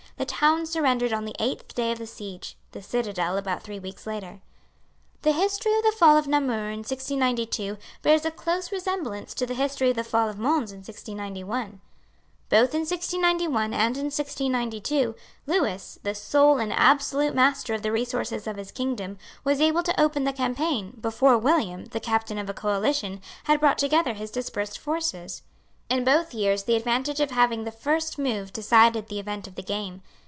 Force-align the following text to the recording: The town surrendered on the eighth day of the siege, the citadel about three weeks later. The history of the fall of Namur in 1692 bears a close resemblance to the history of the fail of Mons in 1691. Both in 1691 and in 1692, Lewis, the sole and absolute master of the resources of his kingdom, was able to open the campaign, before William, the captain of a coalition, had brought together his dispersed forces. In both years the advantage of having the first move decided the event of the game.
The 0.17 0.25
town 0.25 0.67
surrendered 0.67 1.13
on 1.13 1.25
the 1.25 1.33
eighth 1.39 1.73
day 1.73 1.91
of 1.91 1.97
the 1.97 2.05
siege, 2.05 2.55
the 2.73 2.81
citadel 2.83 3.37
about 3.37 3.63
three 3.63 3.79
weeks 3.79 4.05
later. 4.05 4.41
The 5.23 5.31
history 5.31 5.75
of 5.75 5.81
the 5.83 5.93
fall 5.97 6.15
of 6.15 6.27
Namur 6.27 6.69
in 6.69 6.79
1692 6.83 7.79
bears 8.03 8.23
a 8.23 8.29
close 8.29 8.71
resemblance 8.71 9.33
to 9.33 9.47
the 9.47 9.55
history 9.55 9.89
of 9.89 9.95
the 9.95 10.03
fail 10.03 10.29
of 10.29 10.37
Mons 10.37 10.71
in 10.71 10.79
1691. 10.81 11.81
Both 12.49 12.75
in 12.75 12.81
1691 12.81 13.73
and 13.73 13.97
in 13.97 14.03
1692, 14.11 15.15
Lewis, 15.47 15.97
the 16.03 16.13
sole 16.13 16.59
and 16.59 16.71
absolute 16.71 17.33
master 17.33 17.73
of 17.73 17.81
the 17.81 17.91
resources 17.91 18.45
of 18.45 18.57
his 18.57 18.71
kingdom, 18.71 19.17
was 19.43 19.59
able 19.59 19.81
to 19.81 19.99
open 19.99 20.23
the 20.25 20.33
campaign, 20.33 20.95
before 21.01 21.39
William, 21.39 21.85
the 21.85 21.99
captain 21.99 22.37
of 22.37 22.47
a 22.47 22.53
coalition, 22.53 23.21
had 23.45 23.59
brought 23.59 23.79
together 23.79 24.13
his 24.13 24.29
dispersed 24.29 24.77
forces. 24.77 25.41
In 25.89 26.05
both 26.05 26.33
years 26.33 26.63
the 26.63 26.77
advantage 26.77 27.19
of 27.19 27.31
having 27.31 27.65
the 27.65 27.71
first 27.71 28.17
move 28.17 28.53
decided 28.53 29.07
the 29.09 29.19
event 29.19 29.45
of 29.45 29.55
the 29.55 29.61
game. 29.63 30.01